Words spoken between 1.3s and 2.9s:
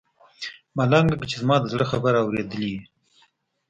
زما د زړه خبره اورېدلې وي.